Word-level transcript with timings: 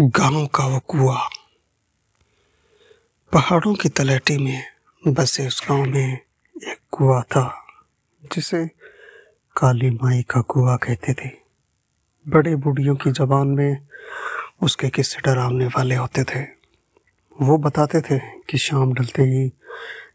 गाँव 0.00 0.46
का 0.46 0.66
वो 0.66 0.78
कुआ 0.78 1.28
पहाड़ों 3.32 3.74
की 3.74 3.88
तलहटी 3.88 4.36
में 4.38 4.64
बसे 5.08 5.46
उस 5.46 5.66
गाँव 5.68 5.84
में 5.84 6.18
एक 6.68 6.78
कुआ 6.90 7.22
था, 7.22 7.64
जिसे 8.32 8.66
काली 9.56 9.90
माई 9.90 10.22
का 10.22 10.40
कुआ 10.40 10.76
कहते 10.76 11.14
थे। 11.14 11.30
बड़े 12.28 12.56
बूढ़ियों 12.56 12.96
की 12.96 13.10
जबान 13.10 13.48
में 13.48 13.86
उसके 14.62 14.88
किस्से 14.88 15.20
डरावने 15.20 15.66
वाले 15.66 15.94
होते 15.94 16.24
थे। 16.24 16.40
वो 17.40 17.58
बताते 17.58 18.00
थे 18.00 18.18
कि 18.18 18.58
शाम 18.58 18.92
ढलते 18.92 19.22
ही 19.22 19.52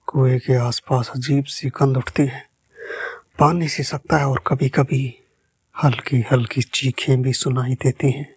कुएँ 0.05 0.39
के 0.39 0.55
आसपास 0.55 1.11
अजीब 1.15 1.43
सी 1.43 1.69
कंध 1.69 1.97
उठती 1.97 2.23
है। 2.23 2.47
पानी 3.39 3.67
सी 3.67 3.83
सकता 3.83 4.17
है 4.17 4.27
और 4.27 4.43
कभी 4.47 4.69
कभी 4.69 5.19
हल्की 5.83 6.25
हल्की 6.31 6.61
चीखें 6.61 7.21
भी 7.21 7.33
सुनाई 7.33 7.73
देती 7.73 8.11
हैं। 8.11 8.32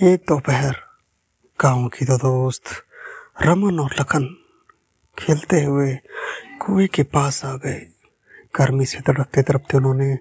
एक 0.00 0.22
दोपहर। 0.28 0.76
गाँव 1.58 1.88
की 1.88 2.04
दो 2.04 2.16
दोस्त 2.16 2.64
रमन 3.42 3.80
और 3.80 3.94
लखन 4.00 4.24
खेलते 5.16 5.62
हुए 5.64 5.92
कुएँ 6.60 6.86
के 6.88 7.02
पास 7.02 7.44
आ 7.44 7.52
गए। 7.56 7.80
गर्मी 8.54 8.84
से 8.84 9.00
तड़पते 9.00 9.42
तड़पते 9.42 9.76
उन्होंने 9.76 10.16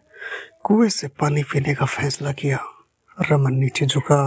कुएँ 0.64 0.90
से 0.90 1.08
पानी 1.08 1.44
पीने 1.44 1.76
का 1.76 1.86
फैसला 1.86 2.32
किया। 2.32 2.60
रमन 3.32 3.54
नीचे 3.54 3.86
झुका 3.86 4.22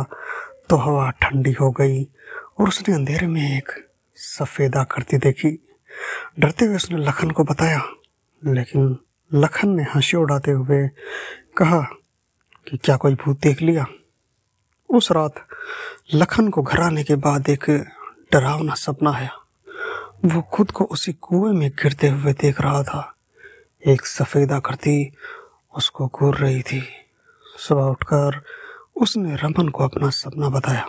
तो 0.69 0.77
हवा 0.77 1.11
ठंडी 1.21 1.53
हो 1.53 1.71
गई 1.71 2.03
और 2.59 2.69
उसने 2.69 2.95
अंधेरे 2.95 3.27
में 3.27 3.43
एक 3.57 3.73
सफ़ेद 4.17 4.77
आकृति 4.77 5.19
देखी। 5.19 5.59
डरते 6.39 6.65
हुए 6.65 6.77
उसने 6.77 7.05
लखन 7.05 7.31
को 7.31 7.45
बताया, 7.45 7.83
लेकिन 8.43 8.97
लखन 9.31 9.77
ने 9.77 9.83
हँसी 9.95 10.17
उड़ाते 10.17 10.51
हुए 10.51 10.87
कहा 11.57 11.83
कि 12.69 12.77
क्या 12.77 12.97
कोई 12.97 13.15
भूत 13.15 13.41
देख 13.41 13.63
लिया? 13.63 13.87
उस 14.93 15.13
रात 15.13 15.35
लखन 16.15 16.49
को 16.49 16.63
घर 16.63 16.81
आने 16.81 17.05
के 17.05 17.15
बाद 17.17 17.49
एक 17.49 17.71
डरावना 18.33 18.75
सपना 18.75 19.13
आया। 19.13 19.31
वो 20.25 20.43
खुद 20.43 20.71
को 20.71 20.85
उसी 20.85 21.13
कुएँ 21.13 21.53
में 21.53 21.71
गिरते 21.71 22.09
हुए 22.09 22.33
देख 22.33 22.61
रहा 22.61 22.83
था। 22.83 23.17
एक 23.87 24.07
सफ़ेद 24.07 24.53
आकृति 24.53 25.13
उसको 25.77 26.07
घूर 26.07 26.37
रही 26.37 26.63
थी। 26.63 26.83
सुबह 27.59 27.83
उठकर 27.83 28.43
उसने 28.97 29.37
रमन 29.37 29.69
को 29.69 29.85
अपना 29.85 30.11
सपना 30.11 30.49
बताया। 30.49 30.87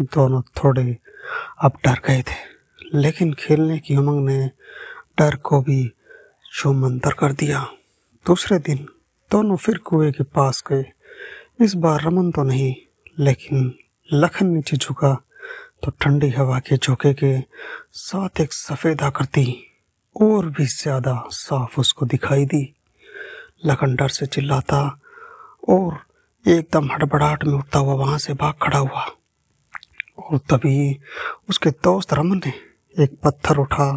दोनों 0.00 0.42
थोड़े 0.42 0.98
अब 1.60 1.72
डर 1.84 1.98
गए 2.06 2.22
थे, 2.22 2.36
लेकिन 2.94 3.32
खेलने 3.32 3.78
की 3.78 3.96
उमंग 3.96 4.26
ने 4.26 4.50
डर 5.18 5.36
को 5.36 5.60
भी 5.60 5.92
छुमंतर 6.52 7.12
कर 7.12 7.32
दिया। 7.32 7.68
दूसरे 8.26 8.58
दिन 8.58 8.88
दोनों 9.30 9.56
फिर 9.56 9.78
कुएँ 9.78 10.12
के 10.12 10.24
पास 10.24 10.64
गए। 10.70 10.84
इस 11.60 11.74
बार 11.74 12.02
रमन 12.02 12.30
तो 12.30 12.42
नहीं 12.42 12.85
लेकिन 13.18 13.72
लखन 14.08 14.46
नीचे 14.46 14.76
झुका 14.76 15.14
तो 15.84 15.90
ठंडी 16.00 16.28
हवा 16.30 16.58
के 16.58 16.76
झोंके 16.76 17.12
के 17.14 17.38
साथ 17.92 18.40
एक 18.40 18.52
सफ़ेद 18.52 19.02
आकृति 19.02 19.46
और 20.16 20.46
भी 20.46 20.64
ज़्यादा 20.66 21.22
साफ़ 21.30 21.80
उसको 21.80 22.06
दिखाई 22.06 22.44
दी। 22.44 22.62
लखन 23.66 23.94
डर 23.96 24.08
से 24.08 24.26
चिल्लाता 24.26 24.80
और 25.68 25.98
एकदम 26.44 26.90
हड़बड़ाहट 26.92 27.44
में 27.44 27.54
उठता 27.54 27.78
हुआ 27.78 27.94
वहाँ 27.94 28.18
से 28.18 28.34
भाग 28.34 28.54
खड़ा 28.62 28.78
हुआ। 28.78 29.06
और 30.18 30.38
तभी 30.50 30.98
उसके 31.48 31.70
दोस्त 31.70 32.14
रमन 32.14 32.40
ने 32.46 32.52
एक 32.96 33.18
पत्थर 33.24 33.58
उठा, 33.58 33.92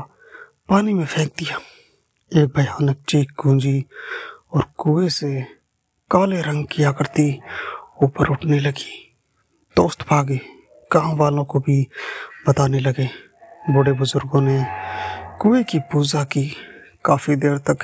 पानी 0.69 0.93
में 0.93 1.05
फेंक 1.05 1.31
दिया। 1.39 1.59
एक 2.31 2.53
भयानक 2.55 3.03
चीख 3.09 3.31
गूंजी 3.43 3.83
और 4.53 4.65
कुएँ 4.77 5.09
से 5.09 5.41
काले 6.11 6.41
रंग 6.41 6.65
की 6.71 6.83
आकृति 6.83 7.39
ऊपर 8.03 8.29
उठने 8.29 8.59
लगी। 8.59 9.08
दोस्त 9.79 10.01
भागे, 10.01 10.41
गाँव 10.93 11.17
वालों 11.17 11.45
को 11.45 11.59
भी 11.59 11.87
बताने 12.47 12.79
लगे। 12.79 13.09
बूढ़े 13.69 13.91
बुज़ुर्गों 13.91 14.41
ने 14.41 14.65
कुएँ 15.41 15.63
की 15.63 15.79
पूजा 15.79 16.23
की। 16.23 16.55
काफ़ी 17.05 17.35
देर 17.35 17.57
तक 17.57 17.77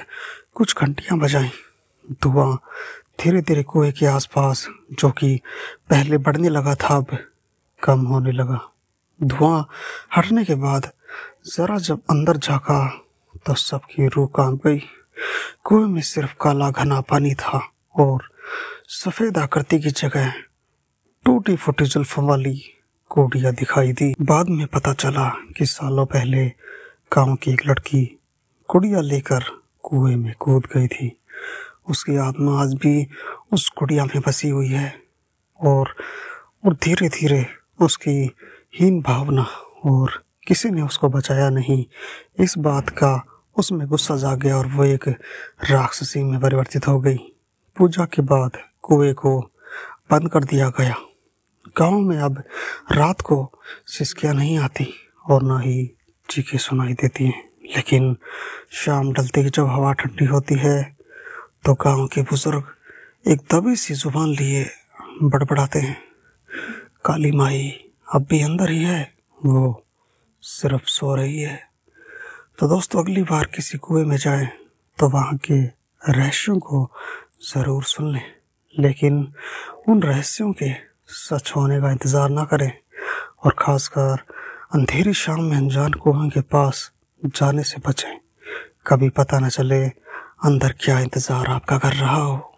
कुछ 0.54 0.76
घंटियाँ 0.78 1.20
बजाई। 1.20 1.50
धुआँ 2.24 2.60
धीरे 3.20 3.42
धीरे 3.42 3.64
कुएँ 3.64 3.92
के 3.92 4.06
आसपास, 4.06 4.68
जो 4.92 5.10
कि 5.10 5.40
पहले 5.90 6.18
बढ़ने 6.18 6.50
लगा 6.50 6.76
था, 6.76 6.96
अब 6.96 7.18
कम 7.84 8.00
होने 8.00 8.32
लगा। 8.32 8.60
धुआँ 9.24 9.70
हटने 10.16 10.46
के 10.46 10.56
बाद 10.56 10.92
जरा 11.46 11.78
जब 11.78 12.02
अंदर 12.10 12.38
झाका 12.38 13.08
तो 13.46 13.54
सबकी 13.54 14.08
रूह 14.08 14.28
काँप 14.36 14.68
गई। 14.68 14.80
कुएँ 15.64 15.88
में 15.88 16.02
सिर्फ़ 16.02 16.36
काला 16.42 16.70
घना 16.70 17.02
पानी 17.02 17.34
था 17.34 17.70
और 18.00 18.30
सफ़ेद 18.88 19.38
आकृति 19.38 19.80
की 19.80 19.90
जगह 19.90 20.34
टूटी 21.26 21.56
फूटी 21.56 21.86
जुल्फों 21.86 22.28
वाली 22.28 22.62
कोडिया 23.10 23.52
दिखाई 23.52 23.92
दी। 23.92 24.16
बाद 24.22 24.50
में 24.50 24.68
पता 24.68 24.94
चला 24.94 25.30
कि 25.58 25.66
सालों 25.66 26.06
पहले 26.06 26.46
गाँव 27.14 27.36
की 27.36 27.52
एक 27.52 27.62
लड़की 27.68 28.20
कुड़िया 28.68 29.02
लेकर 29.02 29.44
कुएँ 29.84 30.16
में 30.16 30.34
कूद 30.40 30.66
गई 30.66 30.88
थी। 30.88 31.20
उसकी 31.90 32.16
आत्मा 32.18 32.62
आज 32.62 32.74
भी 32.74 33.08
उस 33.54 33.70
कुड़िया 33.70 34.06
में 34.06 34.22
बसी 34.28 34.50
हुई 34.50 34.68
है 34.68 35.02
और 35.60 35.96
और 36.66 36.74
धीरे 36.74 37.10
धीरे 37.10 37.46
उसकी 37.82 38.36
हीन 38.80 39.02
भावना 39.02 39.48
और 39.86 40.24
किसी 40.48 40.70
ने 40.70 40.82
उसको 40.82 41.10
बचाया 41.10 41.50
नहीं। 41.50 41.86
इस 42.40 42.58
बात 42.58 42.90
का 42.90 43.42
उसमें 43.58 43.88
गुस्सा 43.88 44.18
जाग 44.18 44.40
गया 44.40 44.58
और 44.58 44.68
वो 44.68 44.84
एक 44.84 45.10
राक्षसी 45.72 46.24
में 46.24 46.40
परिवर्तित 46.40 46.88
हो 46.88 47.00
गई। 47.00 47.18
पूजा 47.78 48.06
के 48.06 48.22
बाद 48.22 48.52
कुएँ 48.82 49.14
को 49.14 49.40
बंद 50.12 50.30
कर 50.30 50.44
दिया 50.44 50.70
गया। 50.70 50.96
गाँव 51.78 52.00
में 52.00 52.18
अब 52.18 52.44
रात 52.92 53.22
को 53.22 53.38
सिसकियाँ 53.88 54.34
नहीं 54.34 54.58
आती 54.60 54.88
और 55.30 55.44
ना 55.44 55.60
ही 55.60 55.86
चीखें 56.30 56.58
सुनाई 56.58 56.94
देती 56.94 57.26
हैं। 57.26 57.44
लेकिन 57.76 58.16
शाम 58.74 59.12
ढलते 59.14 59.42
ही, 59.42 59.50
जब 59.50 59.68
हवा 59.68 59.92
ठंडी 59.94 60.26
होती 60.26 60.56
है 60.56 60.82
तो 61.66 61.74
गाँव 61.76 62.06
के 62.14 62.22
बुज़ुर्ग 62.22 62.74
एक 63.28 63.42
दबी 63.54 63.76
सी 63.76 63.94
ज़ुबान 63.94 64.30
लिए 64.32 64.66
बड़बड़ाते 65.24 65.80
हैं। 65.80 65.98
काली 67.06 67.32
माई 67.32 67.70
अब 68.08 68.26
भी 68.30 68.42
अंदर 68.42 68.70
ही 68.70 68.84
है, 68.84 69.02
वो 69.40 69.84
सिर्फ़ 70.44 70.86
सो 70.88 71.16
रही 71.16 71.40
है। 71.40 71.60
तो 72.60 72.68
दोस्तों, 72.68 73.04
अगली 73.04 73.24
बार 73.24 73.46
किसी 73.56 73.78
कुएँ 73.78 74.06
में 74.06 74.18
जाएँ 74.18 74.48
तो 74.98 75.10
वहाँ 75.10 75.38
के 75.46 75.62
रहस्यों 76.02 76.58
को 76.60 76.90
ज़रूर 77.44 77.84
सुन 77.84 78.12
लें। 78.14 78.26
लेकिन 78.76 79.34
उन 79.90 80.02
रहस्यों 80.04 80.52
के 80.54 80.70
सच 81.10 81.52
होने 81.56 81.82
का 81.82 81.92
इंतज़ार 81.92 82.30
ना 82.30 82.44
करें 82.44 82.72
और 83.46 83.56
ख़ासकर 83.60 84.24
अंधेरी 84.76 85.14
शाम 85.14 85.44
में 85.44 85.58
अनजान 85.58 85.94
कुएँ 85.94 86.30
के 86.30 86.42
पास 86.42 86.92
जाने 87.26 87.64
से 87.64 87.82
बचें। 87.88 88.18
कभी 88.88 89.10
पता 89.10 89.40
न 89.40 89.50
चले 89.50 89.86
अंदर 90.46 90.74
क्या 90.80 91.00
इंतज़ार 91.00 91.48
आपका 91.48 91.78
कर 91.78 91.94
रहा 91.94 92.16
हो। 92.16 92.55